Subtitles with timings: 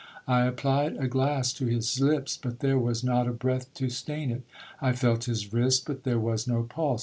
[0.27, 4.41] I applied a glass to his lips—but there was not a breath to stain it.
[4.81, 6.99] I felt his wrist but there was no pulse.